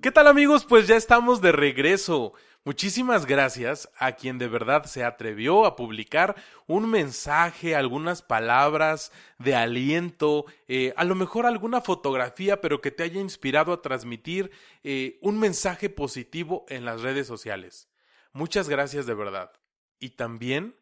¿Qué 0.00 0.12
tal 0.12 0.28
amigos? 0.28 0.64
Pues 0.64 0.86
ya 0.86 0.94
estamos 0.94 1.40
de 1.40 1.50
regreso. 1.50 2.32
Muchísimas 2.64 3.26
gracias 3.26 3.90
a 3.98 4.12
quien 4.12 4.38
de 4.38 4.46
verdad 4.46 4.84
se 4.84 5.02
atrevió 5.02 5.66
a 5.66 5.74
publicar 5.74 6.36
un 6.68 6.88
mensaje, 6.88 7.74
algunas 7.74 8.22
palabras 8.22 9.10
de 9.38 9.56
aliento, 9.56 10.44
eh, 10.68 10.94
a 10.96 11.02
lo 11.02 11.16
mejor 11.16 11.44
alguna 11.44 11.80
fotografía, 11.80 12.60
pero 12.60 12.80
que 12.80 12.92
te 12.92 13.02
haya 13.02 13.20
inspirado 13.20 13.72
a 13.72 13.82
transmitir 13.82 14.52
eh, 14.84 15.18
un 15.22 15.40
mensaje 15.40 15.90
positivo 15.90 16.66
en 16.68 16.84
las 16.84 17.00
redes 17.00 17.26
sociales. 17.26 17.88
Muchas 18.32 18.68
gracias 18.68 19.06
de 19.06 19.14
verdad. 19.14 19.52
Y 19.98 20.10
también 20.10 20.76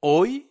hoy 0.00 0.50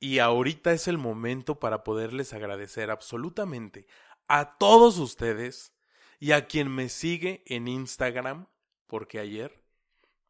y 0.00 0.18
ahorita 0.18 0.72
es 0.72 0.86
el 0.86 0.98
momento 0.98 1.58
para 1.58 1.82
poderles 1.82 2.34
agradecer 2.34 2.90
absolutamente 2.90 3.86
a 4.28 4.58
todos 4.58 4.98
ustedes 4.98 5.72
y 6.20 6.32
a 6.32 6.46
quien 6.46 6.70
me 6.70 6.88
sigue 6.88 7.42
en 7.46 7.68
Instagram, 7.68 8.46
porque 8.86 9.18
ayer 9.18 9.62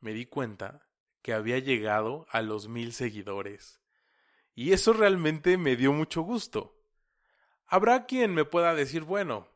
me 0.01 0.13
di 0.13 0.27
cuenta 0.27 0.89
que 1.23 1.33
había 1.33 1.59
llegado 1.59 2.27
a 2.31 2.43
los 2.43 2.69
mil 2.69 2.93
seguidores. 2.93 3.81
Y 4.55 4.73
eso 4.73 4.93
realmente 4.93 5.57
me 5.57 5.77
dio 5.77 5.93
mucho 5.93 6.23
gusto. 6.23 6.81
Habrá 7.67 8.07
quien 8.07 8.35
me 8.35 8.45
pueda 8.45 8.75
decir, 8.75 9.03
bueno, 9.03 9.49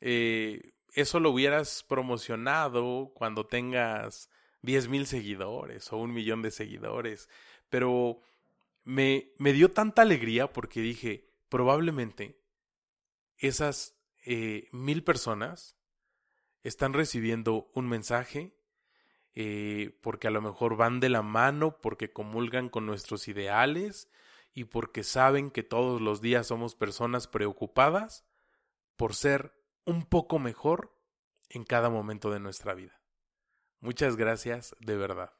eh, 0.00 0.72
eso 0.94 1.20
lo 1.20 1.30
hubieras 1.30 1.84
promocionado 1.88 3.12
cuando 3.14 3.46
tengas 3.46 4.30
diez 4.62 4.88
mil 4.88 5.06
seguidores 5.06 5.92
o 5.92 5.96
un 5.98 6.12
millón 6.12 6.42
de 6.42 6.50
seguidores, 6.50 7.28
pero 7.68 8.20
me, 8.84 9.32
me 9.38 9.52
dio 9.52 9.70
tanta 9.70 10.02
alegría 10.02 10.52
porque 10.52 10.80
dije, 10.80 11.28
probablemente 11.48 12.40
esas 13.38 13.96
eh, 14.24 14.68
mil 14.72 15.02
personas 15.02 15.76
están 16.62 16.92
recibiendo 16.92 17.70
un 17.74 17.88
mensaje, 17.88 18.54
eh, 19.34 19.96
porque 20.02 20.28
a 20.28 20.30
lo 20.30 20.42
mejor 20.42 20.76
van 20.76 21.00
de 21.00 21.08
la 21.08 21.22
mano, 21.22 21.80
porque 21.80 22.12
comulgan 22.12 22.68
con 22.68 22.84
nuestros 22.86 23.28
ideales 23.28 24.10
y 24.52 24.64
porque 24.64 25.04
saben 25.04 25.50
que 25.50 25.62
todos 25.62 26.00
los 26.00 26.20
días 26.20 26.48
somos 26.48 26.74
personas 26.74 27.28
preocupadas 27.28 28.26
por 28.96 29.14
ser 29.14 29.54
un 29.84 30.04
poco 30.04 30.38
mejor 30.38 30.94
en 31.48 31.64
cada 31.64 31.88
momento 31.88 32.30
de 32.30 32.40
nuestra 32.40 32.74
vida. 32.74 32.99
Muchas 33.80 34.16
gracias 34.16 34.76
de 34.80 34.96
verdad. 34.96 35.32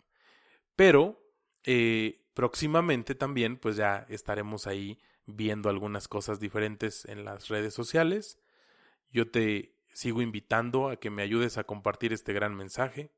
Pero 0.76 1.22
eh, 1.64 2.26
próximamente 2.34 3.14
también 3.14 3.56
pues 3.56 3.76
ya 3.76 4.06
estaremos 4.08 4.66
ahí 4.66 4.98
viendo 5.26 5.68
algunas 5.68 6.08
cosas 6.08 6.40
diferentes 6.40 7.04
en 7.04 7.24
las 7.24 7.48
redes 7.48 7.74
sociales. 7.74 8.38
Yo 9.10 9.30
te 9.30 9.74
sigo 9.92 10.22
invitando 10.22 10.88
a 10.88 10.96
que 10.96 11.10
me 11.10 11.22
ayudes 11.22 11.58
a 11.58 11.64
compartir 11.64 12.12
este 12.12 12.32
gran 12.32 12.54
mensaje. 12.54 13.12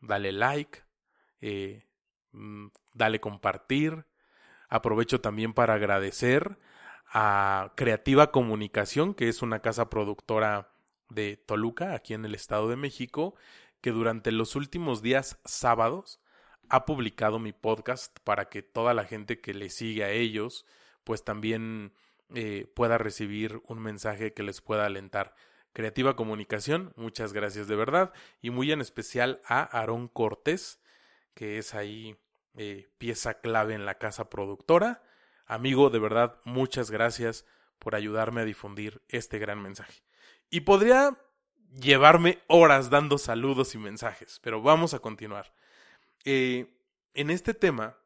Dale 0.00 0.32
like, 0.32 0.80
eh, 1.40 1.86
mm, 2.32 2.66
dale 2.92 3.20
compartir. 3.20 4.06
Aprovecho 4.68 5.20
también 5.20 5.54
para 5.54 5.74
agradecer 5.74 6.58
a 7.06 7.72
Creativa 7.76 8.32
Comunicación, 8.32 9.14
que 9.14 9.28
es 9.28 9.42
una 9.42 9.60
casa 9.60 9.88
productora 9.88 10.72
de 11.10 11.36
Toluca, 11.36 11.94
aquí 11.94 12.14
en 12.14 12.24
el 12.24 12.34
Estado 12.34 12.68
de 12.68 12.76
México, 12.76 13.36
que 13.84 13.90
durante 13.90 14.32
los 14.32 14.56
últimos 14.56 15.02
días 15.02 15.38
sábados 15.44 16.18
ha 16.70 16.86
publicado 16.86 17.38
mi 17.38 17.52
podcast 17.52 18.18
para 18.20 18.48
que 18.48 18.62
toda 18.62 18.94
la 18.94 19.04
gente 19.04 19.42
que 19.42 19.52
le 19.52 19.68
sigue 19.68 20.04
a 20.04 20.10
ellos, 20.10 20.64
pues 21.04 21.22
también 21.22 21.92
eh, 22.34 22.66
pueda 22.74 22.96
recibir 22.96 23.60
un 23.66 23.80
mensaje 23.80 24.32
que 24.32 24.42
les 24.42 24.62
pueda 24.62 24.86
alentar. 24.86 25.34
Creativa 25.74 26.16
Comunicación, 26.16 26.94
muchas 26.96 27.34
gracias 27.34 27.68
de 27.68 27.76
verdad. 27.76 28.14
Y 28.40 28.48
muy 28.48 28.72
en 28.72 28.80
especial 28.80 29.42
a 29.44 29.60
Aarón 29.60 30.08
Cortés, 30.08 30.80
que 31.34 31.58
es 31.58 31.74
ahí 31.74 32.16
eh, 32.56 32.88
pieza 32.96 33.42
clave 33.42 33.74
en 33.74 33.84
la 33.84 33.98
casa 33.98 34.30
productora. 34.30 35.02
Amigo, 35.44 35.90
de 35.90 35.98
verdad, 35.98 36.40
muchas 36.44 36.90
gracias 36.90 37.44
por 37.78 37.94
ayudarme 37.96 38.40
a 38.40 38.46
difundir 38.46 39.02
este 39.10 39.38
gran 39.38 39.62
mensaje. 39.62 40.04
Y 40.48 40.60
podría 40.60 41.18
llevarme 41.80 42.38
horas 42.46 42.90
dando 42.90 43.18
saludos 43.18 43.74
y 43.74 43.78
mensajes, 43.78 44.40
pero 44.42 44.62
vamos 44.62 44.94
a 44.94 44.98
continuar. 44.98 45.52
Eh, 46.24 46.72
en 47.14 47.30
este 47.30 47.54
tema, 47.54 47.96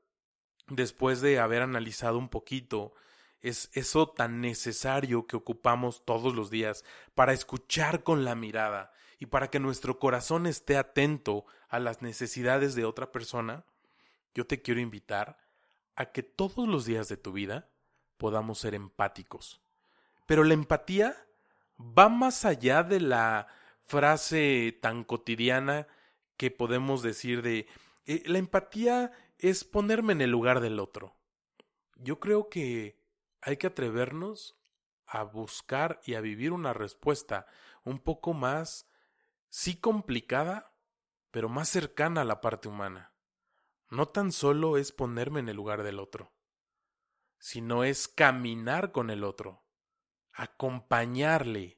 después 0.69 1.21
de 1.21 1.39
haber 1.39 1.63
analizado 1.63 2.19
un 2.19 2.29
poquito 2.29 2.95
es 3.41 3.71
eso 3.73 4.09
tan 4.09 4.41
necesario 4.41 5.27
que 5.27 5.37
ocupamos 5.37 6.05
todos 6.05 6.35
los 6.35 6.51
días 6.51 6.85
para 7.15 7.33
escuchar 7.33 8.03
con 8.03 8.25
la 8.25 8.35
mirada 8.35 8.93
y 9.21 9.27
para 9.27 9.49
que 9.49 9.61
nuestro 9.61 9.99
corazón 9.99 10.47
esté 10.47 10.77
atento 10.77 11.47
a 11.69 11.79
las 11.79 12.03
necesidades 12.03 12.75
de 12.75 12.85
otra 12.85 13.13
persona, 13.13 13.65
yo 14.35 14.47
te 14.47 14.61
quiero 14.61 14.81
invitar 14.81 15.39
a 15.95 16.07
que 16.07 16.23
todos 16.23 16.69
los 16.69 16.85
días 16.85 17.09
de 17.09 17.17
tu 17.17 17.33
vida 17.33 17.69
podamos 18.17 18.59
ser 18.59 18.75
empáticos. 18.75 19.61
Pero 20.27 20.45
la 20.45 20.55
empatía 20.55 21.17
va 21.81 22.09
más 22.09 22.45
allá 22.45 22.83
de 22.83 23.01
la 23.01 23.49
frase 23.88 24.78
tan 24.83 25.02
cotidiana 25.02 25.88
que 26.37 26.50
podemos 26.50 27.02
decir 27.02 27.42
de 27.42 27.66
eh, 28.07 28.23
la 28.26 28.38
empatía 28.38 29.12
es 29.38 29.64
ponerme 29.64 30.12
en 30.12 30.21
el 30.21 30.30
lugar 30.30 30.61
del 30.61 30.78
otro. 30.78 31.16
Yo 31.97 32.21
creo 32.21 32.49
que 32.49 33.02
hay 33.40 33.57
que 33.57 33.66
atrevernos 33.66 34.57
a 35.07 35.23
buscar 35.23 36.00
y 36.04 36.14
a 36.14 36.21
vivir 36.21 36.52
una 36.52 36.75
respuesta 36.75 37.47
un 37.83 37.99
poco 37.99 38.35
más, 38.35 38.87
sí 39.49 39.76
complicada, 39.80 40.75
pero 41.30 41.49
más 41.49 41.71
cercana 41.71 42.21
a 42.21 42.25
la 42.25 42.42
parte 42.42 42.68
humana. 42.68 43.14
No 43.88 44.07
tan 44.09 44.33
solo 44.33 44.76
es 44.76 44.92
ponerme 44.92 45.40
en 45.40 45.49
el 45.49 45.57
lugar 45.57 45.83
del 45.83 45.99
otro, 45.99 46.35
sino 47.38 47.85
es 47.85 48.07
caminar 48.07 48.92
con 48.92 49.09
el 49.09 49.25
otro, 49.25 49.64
acompañarle. 50.33 51.77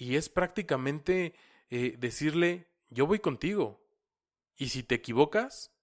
Y 0.00 0.16
es 0.16 0.30
prácticamente 0.30 1.34
eh, 1.68 1.94
decirle, 1.98 2.70
yo 2.88 3.06
voy 3.06 3.18
contigo. 3.18 3.84
Y 4.56 4.70
si 4.70 4.82
te 4.82 4.94
equivocas, 4.94 5.74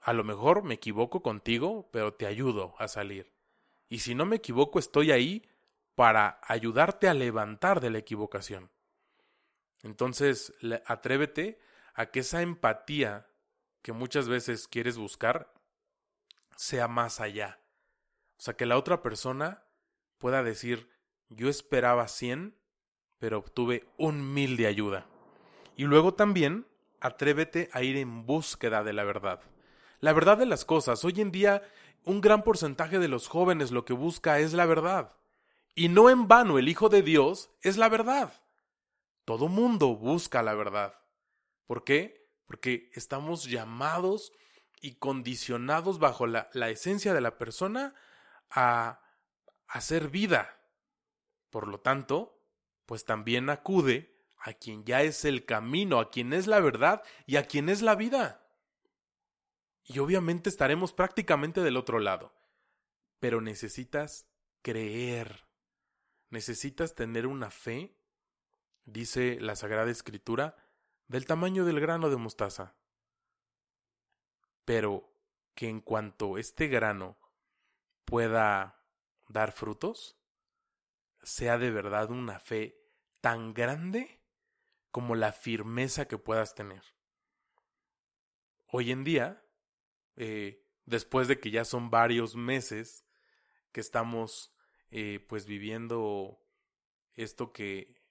a 0.00 0.12
lo 0.12 0.22
mejor 0.22 0.62
me 0.62 0.74
equivoco 0.74 1.20
contigo, 1.20 1.90
pero 1.90 2.14
te 2.14 2.26
ayudo 2.26 2.76
a 2.78 2.86
salir. 2.86 3.32
Y 3.88 3.98
si 3.98 4.14
no 4.14 4.24
me 4.24 4.36
equivoco, 4.36 4.78
estoy 4.78 5.10
ahí 5.10 5.48
para 5.96 6.38
ayudarte 6.44 7.08
a 7.08 7.14
levantar 7.14 7.80
de 7.80 7.90
la 7.90 7.98
equivocación. 7.98 8.70
Entonces, 9.82 10.54
atrévete 10.86 11.58
a 11.94 12.12
que 12.12 12.20
esa 12.20 12.40
empatía 12.40 13.26
que 13.82 13.92
muchas 13.92 14.28
veces 14.28 14.68
quieres 14.68 14.96
buscar 14.96 15.52
sea 16.54 16.86
más 16.86 17.18
allá. 17.20 17.58
O 18.38 18.42
sea, 18.42 18.54
que 18.54 18.64
la 18.64 18.78
otra 18.78 19.02
persona 19.02 19.64
pueda 20.18 20.44
decir, 20.44 20.88
yo 21.30 21.48
esperaba 21.48 22.06
100, 22.06 22.61
pero 23.22 23.38
obtuve 23.38 23.86
un 23.98 24.34
mil 24.34 24.56
de 24.56 24.66
ayuda. 24.66 25.06
Y 25.76 25.84
luego 25.84 26.12
también 26.12 26.66
atrévete 27.00 27.70
a 27.72 27.84
ir 27.84 27.96
en 27.96 28.26
búsqueda 28.26 28.82
de 28.82 28.92
la 28.92 29.04
verdad. 29.04 29.40
La 30.00 30.12
verdad 30.12 30.38
de 30.38 30.44
las 30.44 30.64
cosas. 30.64 31.04
Hoy 31.04 31.20
en 31.20 31.30
día 31.30 31.62
un 32.02 32.20
gran 32.20 32.42
porcentaje 32.42 32.98
de 32.98 33.06
los 33.06 33.28
jóvenes 33.28 33.70
lo 33.70 33.84
que 33.84 33.92
busca 33.92 34.40
es 34.40 34.54
la 34.54 34.66
verdad. 34.66 35.14
Y 35.76 35.88
no 35.88 36.10
en 36.10 36.26
vano 36.26 36.58
el 36.58 36.68
Hijo 36.68 36.88
de 36.88 37.02
Dios 37.02 37.50
es 37.60 37.76
la 37.76 37.88
verdad. 37.88 38.32
Todo 39.24 39.46
mundo 39.46 39.94
busca 39.94 40.42
la 40.42 40.54
verdad. 40.54 40.98
¿Por 41.66 41.84
qué? 41.84 42.28
Porque 42.46 42.90
estamos 42.92 43.44
llamados 43.44 44.32
y 44.80 44.96
condicionados 44.96 46.00
bajo 46.00 46.26
la, 46.26 46.50
la 46.54 46.70
esencia 46.70 47.14
de 47.14 47.20
la 47.20 47.38
persona 47.38 47.94
a 48.50 49.00
hacer 49.68 50.08
vida. 50.08 50.58
Por 51.50 51.68
lo 51.68 51.78
tanto, 51.78 52.31
pues 52.86 53.04
también 53.04 53.50
acude 53.50 54.12
a 54.38 54.52
quien 54.54 54.84
ya 54.84 55.02
es 55.02 55.24
el 55.24 55.44
camino, 55.44 56.00
a 56.00 56.10
quien 56.10 56.32
es 56.32 56.46
la 56.46 56.60
verdad 56.60 57.02
y 57.26 57.36
a 57.36 57.46
quien 57.46 57.68
es 57.68 57.80
la 57.80 57.94
vida. 57.94 58.42
Y 59.84 59.98
obviamente 59.98 60.48
estaremos 60.48 60.92
prácticamente 60.92 61.60
del 61.60 61.76
otro 61.76 61.98
lado. 61.98 62.32
Pero 63.20 63.40
necesitas 63.40 64.26
creer. 64.62 65.46
Necesitas 66.30 66.94
tener 66.94 67.26
una 67.26 67.50
fe, 67.50 67.94
dice 68.84 69.38
la 69.40 69.54
Sagrada 69.54 69.90
Escritura, 69.90 70.56
del 71.08 71.26
tamaño 71.26 71.64
del 71.64 71.80
grano 71.80 72.10
de 72.10 72.16
mostaza. 72.16 72.74
Pero 74.64 75.12
que 75.54 75.68
en 75.68 75.80
cuanto 75.80 76.38
este 76.38 76.68
grano 76.68 77.18
pueda 78.04 78.80
dar 79.28 79.52
frutos, 79.52 80.16
sea 81.22 81.58
de 81.58 81.70
verdad 81.70 82.10
una 82.10 82.38
fe 82.40 82.78
tan 83.20 83.54
grande 83.54 84.20
como 84.90 85.14
la 85.14 85.32
firmeza 85.32 86.06
que 86.06 86.18
puedas 86.18 86.54
tener. 86.54 86.82
Hoy 88.66 88.90
en 88.90 89.04
día 89.04 89.42
eh, 90.16 90.62
después 90.84 91.28
de 91.28 91.38
que 91.38 91.50
ya 91.50 91.64
son 91.64 91.90
varios 91.90 92.36
meses 92.36 93.04
que 93.70 93.80
estamos 93.80 94.54
eh, 94.90 95.24
pues 95.28 95.46
viviendo 95.46 96.38
esto 97.14 97.52
que, 97.52 98.02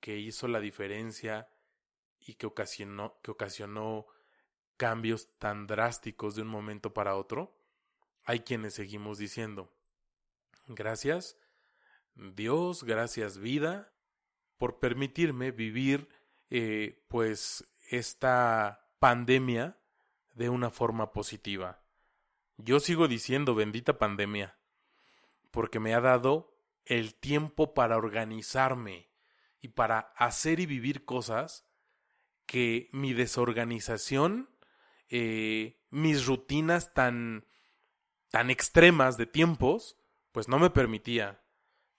que 0.00 0.18
hizo 0.18 0.48
la 0.48 0.60
diferencia 0.60 1.48
y 2.18 2.34
que 2.34 2.46
ocasionó, 2.46 3.20
que 3.22 3.30
ocasionó 3.30 4.06
cambios 4.76 5.38
tan 5.38 5.66
drásticos 5.66 6.34
de 6.34 6.42
un 6.42 6.48
momento 6.48 6.92
para 6.92 7.16
otro, 7.16 7.58
hay 8.24 8.40
quienes 8.40 8.74
seguimos 8.74 9.18
diciendo, 9.18 9.72
gracias 10.66 11.36
Dios, 12.14 12.84
gracias 12.84 13.38
vida, 13.38 13.92
por 14.58 14.78
permitirme 14.78 15.50
vivir 15.50 16.08
eh, 16.50 17.04
pues 17.08 17.64
esta 17.90 18.88
pandemia 18.98 19.78
de 20.34 20.48
una 20.48 20.70
forma 20.70 21.12
positiva. 21.12 21.82
Yo 22.56 22.80
sigo 22.80 23.08
diciendo 23.08 23.54
bendita 23.54 23.98
pandemia, 23.98 24.58
porque 25.50 25.80
me 25.80 25.94
ha 25.94 26.00
dado 26.00 26.56
el 26.84 27.14
tiempo 27.14 27.74
para 27.74 27.96
organizarme 27.96 29.10
y 29.60 29.68
para 29.68 29.98
hacer 30.16 30.60
y 30.60 30.66
vivir 30.66 31.04
cosas 31.04 31.68
que 32.46 32.88
mi 32.92 33.12
desorganización, 33.14 34.50
eh, 35.08 35.80
mis 35.90 36.26
rutinas 36.26 36.92
tan, 36.94 37.46
tan 38.30 38.50
extremas 38.50 39.16
de 39.16 39.26
tiempos, 39.26 39.96
pues 40.32 40.48
no 40.48 40.58
me 40.58 40.70
permitía. 40.70 41.41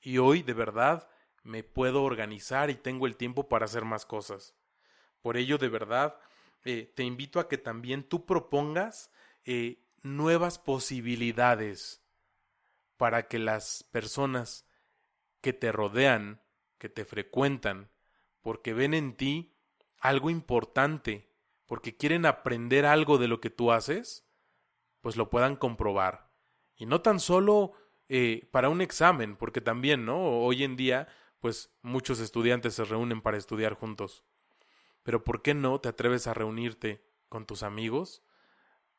Y 0.03 0.17
hoy 0.17 0.43
de 0.43 0.53
verdad 0.53 1.09
me 1.43 1.63
puedo 1.63 2.03
organizar 2.03 2.69
y 2.69 2.75
tengo 2.75 3.07
el 3.07 3.15
tiempo 3.15 3.47
para 3.47 3.65
hacer 3.65 3.85
más 3.85 4.05
cosas. 4.05 4.53
Por 5.21 5.37
ello, 5.37 5.57
de 5.57 5.69
verdad, 5.69 6.19
eh, 6.65 6.91
te 6.93 7.03
invito 7.03 7.39
a 7.39 7.47
que 7.47 7.57
también 7.57 8.03
tú 8.03 8.25
propongas 8.25 9.11
eh, 9.45 9.81
nuevas 10.01 10.59
posibilidades 10.59 12.03
para 12.97 13.27
que 13.27 13.39
las 13.39 13.83
personas 13.83 14.67
que 15.41 15.53
te 15.53 15.71
rodean, 15.71 16.41
que 16.77 16.89
te 16.89 17.05
frecuentan, 17.05 17.89
porque 18.41 18.73
ven 18.73 18.93
en 18.93 19.15
ti 19.15 19.55
algo 19.99 20.29
importante, 20.29 21.29
porque 21.65 21.95
quieren 21.95 22.25
aprender 22.25 22.85
algo 22.85 23.17
de 23.17 23.29
lo 23.29 23.39
que 23.39 23.49
tú 23.49 23.71
haces, 23.71 24.25
pues 24.99 25.15
lo 25.15 25.29
puedan 25.29 25.55
comprobar. 25.55 26.29
Y 26.75 26.85
no 26.85 27.01
tan 27.01 27.21
solo 27.21 27.73
eh, 28.09 28.47
para 28.51 28.69
un 28.69 28.81
examen, 28.81 29.35
porque 29.35 29.61
también, 29.61 30.05
¿no? 30.05 30.19
Hoy 30.19 30.63
en 30.63 30.75
día, 30.75 31.07
pues 31.39 31.71
muchos 31.81 32.19
estudiantes 32.19 32.75
se 32.75 32.83
reúnen 32.83 33.21
para 33.21 33.37
estudiar 33.37 33.73
juntos. 33.73 34.23
Pero 35.03 35.23
¿por 35.23 35.41
qué 35.41 35.53
no 35.53 35.79
te 35.79 35.89
atreves 35.89 36.27
a 36.27 36.33
reunirte 36.33 37.03
con 37.29 37.45
tus 37.45 37.63
amigos 37.63 38.23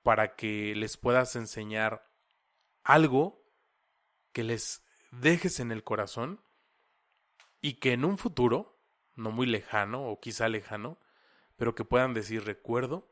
para 0.02 0.36
que 0.36 0.74
les 0.74 0.96
puedas 0.96 1.36
enseñar 1.36 2.10
algo 2.82 3.42
que 4.32 4.44
les 4.44 4.84
dejes 5.10 5.60
en 5.60 5.72
el 5.72 5.84
corazón 5.84 6.40
y 7.60 7.74
que 7.74 7.92
en 7.92 8.04
un 8.04 8.18
futuro, 8.18 8.78
no 9.14 9.30
muy 9.30 9.46
lejano 9.46 10.06
o 10.06 10.20
quizá 10.20 10.48
lejano, 10.48 10.98
pero 11.56 11.74
que 11.74 11.84
puedan 11.84 12.12
decir 12.12 12.44
recuerdo 12.44 13.10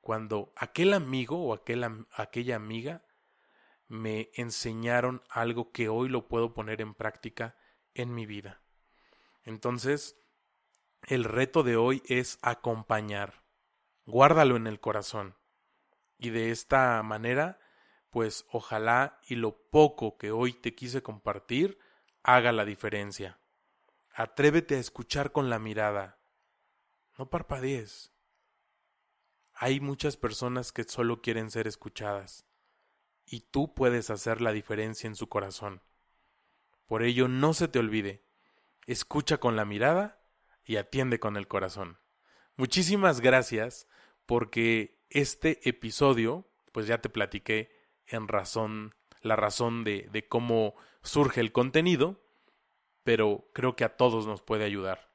cuando 0.00 0.52
aquel 0.56 0.94
amigo 0.94 1.44
o 1.44 1.54
aquel, 1.54 2.06
aquella 2.12 2.56
amiga 2.56 3.04
me 3.88 4.30
enseñaron 4.34 5.22
algo 5.28 5.72
que 5.72 5.88
hoy 5.88 6.08
lo 6.08 6.28
puedo 6.28 6.54
poner 6.54 6.80
en 6.80 6.94
práctica 6.94 7.56
en 7.94 8.14
mi 8.14 8.26
vida. 8.26 8.60
Entonces, 9.44 10.16
el 11.02 11.24
reto 11.24 11.62
de 11.62 11.76
hoy 11.76 12.02
es 12.06 12.38
acompañar. 12.42 13.42
Guárdalo 14.06 14.56
en 14.56 14.66
el 14.66 14.80
corazón. 14.80 15.36
Y 16.18 16.30
de 16.30 16.50
esta 16.50 17.02
manera, 17.02 17.58
pues 18.10 18.46
ojalá 18.50 19.20
y 19.26 19.34
lo 19.34 19.56
poco 19.70 20.16
que 20.16 20.30
hoy 20.30 20.52
te 20.52 20.74
quise 20.74 21.02
compartir 21.02 21.78
haga 22.22 22.52
la 22.52 22.64
diferencia. 22.64 23.38
Atrévete 24.14 24.76
a 24.76 24.78
escuchar 24.80 25.32
con 25.32 25.50
la 25.50 25.58
mirada. 25.58 26.18
No 27.18 27.28
parpadees. 27.28 28.12
Hay 29.52 29.80
muchas 29.80 30.16
personas 30.16 30.72
que 30.72 30.84
solo 30.84 31.20
quieren 31.20 31.50
ser 31.50 31.66
escuchadas, 31.66 32.43
y 33.26 33.40
tú 33.40 33.74
puedes 33.74 34.10
hacer 34.10 34.40
la 34.40 34.52
diferencia 34.52 35.06
en 35.06 35.16
su 35.16 35.28
corazón. 35.28 35.82
Por 36.86 37.02
ello, 37.02 37.28
no 37.28 37.54
se 37.54 37.68
te 37.68 37.78
olvide, 37.78 38.24
escucha 38.86 39.38
con 39.38 39.56
la 39.56 39.64
mirada 39.64 40.20
y 40.64 40.76
atiende 40.76 41.18
con 41.18 41.36
el 41.36 41.48
corazón. 41.48 41.98
Muchísimas 42.56 43.20
gracias 43.20 43.88
porque 44.26 45.02
este 45.10 45.68
episodio, 45.68 46.46
pues 46.72 46.86
ya 46.86 47.00
te 47.00 47.08
platiqué 47.08 47.70
en 48.06 48.28
razón, 48.28 48.94
la 49.22 49.36
razón 49.36 49.84
de, 49.84 50.26
cómo 50.28 50.74
surge 51.02 51.40
el 51.40 51.52
contenido, 51.52 52.22
pero 53.02 53.48
creo 53.52 53.76
que 53.76 53.84
a 53.84 53.96
todos 53.96 54.26
nos 54.26 54.42
puede 54.42 54.64
ayudar. 54.64 55.10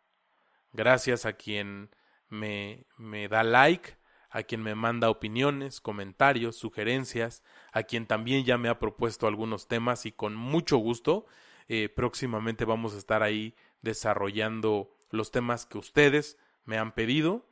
Gracias 0.72 1.26
a 1.26 1.34
quien 1.34 1.96
me, 2.28 2.86
me 2.98 3.28
da 3.28 3.44
like, 3.44 3.99
a 4.30 4.44
quien 4.44 4.62
me 4.62 4.76
manda 4.76 5.10
opiniones, 5.10 5.82
comentarios, 5.82 6.56
sugerencias, 6.56 7.44
a 7.72 7.84
quien 7.84 8.06
también 8.06 8.46
ya 8.46 8.58
me 8.58 8.70
ha 8.70 8.80
propuesto 8.80 9.28
algunos 9.28 9.68
temas 9.68 10.06
y 10.06 10.12
con 10.12 10.36
mucho 10.36 10.78
gusto 10.78 11.26
eh, 11.68 11.90
próximamente 11.90 12.66
vamos 12.66 12.94
a 12.94 12.98
estar 12.98 13.24
ahí 13.24 13.56
desarrollando 13.82 14.96
los 15.10 15.32
temas 15.32 15.66
que 15.66 15.78
ustedes 15.78 16.38
me 16.64 16.78
han 16.78 16.94
pedido, 16.94 17.48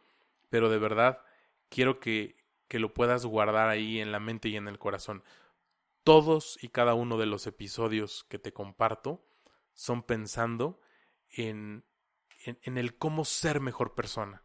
pero 0.49 0.69
de 0.69 0.77
verdad 0.77 1.21
quiero 1.69 1.99
que, 1.99 2.35
que 2.67 2.79
lo 2.79 2.93
puedas 2.93 3.25
guardar 3.25 3.69
ahí 3.69 3.99
en 3.99 4.11
la 4.11 4.19
mente 4.19 4.49
y 4.49 4.55
en 4.55 4.67
el 4.67 4.77
corazón. 4.77 5.23
Todos 6.03 6.57
y 6.61 6.69
cada 6.69 6.93
uno 6.93 7.17
de 7.17 7.25
los 7.25 7.47
episodios 7.47 8.23
que 8.29 8.39
te 8.39 8.53
comparto 8.53 9.25
son 9.73 10.03
pensando 10.03 10.79
en, 11.29 11.83
en, 12.45 12.59
en 12.61 12.77
el 12.77 12.97
cómo 12.97 13.25
ser 13.25 13.59
mejor 13.59 13.93
persona. 13.95 14.43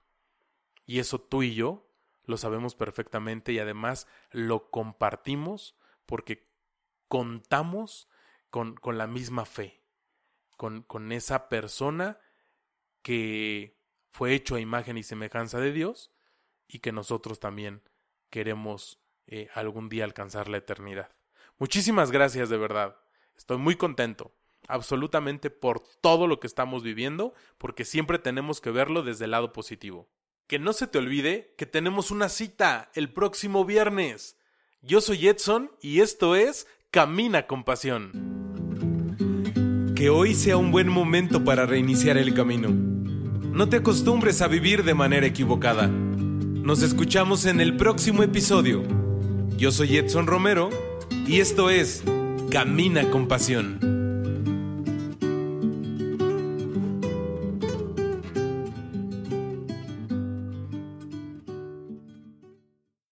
Y 0.86 0.98
eso 0.98 1.20
tú 1.20 1.42
y 1.42 1.54
yo 1.54 1.91
lo 2.24 2.36
sabemos 2.36 2.74
perfectamente 2.74 3.52
y 3.52 3.58
además 3.58 4.06
lo 4.30 4.70
compartimos 4.70 5.76
porque 6.06 6.48
contamos 7.08 8.08
con, 8.50 8.74
con 8.74 8.98
la 8.98 9.06
misma 9.06 9.44
fe, 9.44 9.82
con, 10.56 10.82
con 10.82 11.12
esa 11.12 11.48
persona 11.48 12.18
que 13.02 13.78
fue 14.10 14.34
hecho 14.34 14.54
a 14.54 14.60
imagen 14.60 14.98
y 14.98 15.02
semejanza 15.02 15.58
de 15.58 15.72
Dios 15.72 16.12
y 16.68 16.78
que 16.78 16.92
nosotros 16.92 17.40
también 17.40 17.82
queremos 18.30 19.00
eh, 19.26 19.48
algún 19.54 19.88
día 19.88 20.04
alcanzar 20.04 20.48
la 20.48 20.58
eternidad. 20.58 21.10
Muchísimas 21.58 22.10
gracias 22.10 22.48
de 22.48 22.56
verdad. 22.56 22.96
Estoy 23.36 23.58
muy 23.58 23.76
contento, 23.76 24.34
absolutamente 24.68 25.50
por 25.50 25.80
todo 26.00 26.26
lo 26.26 26.40
que 26.40 26.46
estamos 26.46 26.82
viviendo, 26.82 27.34
porque 27.58 27.84
siempre 27.84 28.18
tenemos 28.18 28.60
que 28.60 28.70
verlo 28.70 29.02
desde 29.02 29.26
el 29.26 29.32
lado 29.32 29.52
positivo. 29.52 30.08
Que 30.46 30.58
no 30.58 30.72
se 30.72 30.86
te 30.86 30.98
olvide 30.98 31.54
que 31.56 31.66
tenemos 31.66 32.10
una 32.10 32.28
cita 32.28 32.90
el 32.94 33.12
próximo 33.12 33.64
viernes. 33.64 34.36
Yo 34.82 35.00
soy 35.00 35.28
Edson 35.28 35.70
y 35.80 36.00
esto 36.00 36.36
es 36.36 36.66
Camina 36.90 37.46
con 37.46 37.64
Pasión. 37.64 38.10
Que 39.94 40.10
hoy 40.10 40.34
sea 40.34 40.56
un 40.56 40.72
buen 40.72 40.88
momento 40.88 41.44
para 41.44 41.66
reiniciar 41.66 42.18
el 42.18 42.34
camino. 42.34 42.68
No 42.70 43.68
te 43.68 43.76
acostumbres 43.76 44.42
a 44.42 44.48
vivir 44.48 44.82
de 44.84 44.94
manera 44.94 45.26
equivocada. 45.26 45.86
Nos 45.86 46.82
escuchamos 46.82 47.46
en 47.46 47.60
el 47.60 47.76
próximo 47.76 48.22
episodio. 48.22 48.82
Yo 49.56 49.70
soy 49.70 49.96
Edson 49.96 50.26
Romero 50.26 50.70
y 51.26 51.40
esto 51.40 51.70
es 51.70 52.02
Camina 52.50 53.08
con 53.10 53.28
Pasión. 53.28 54.01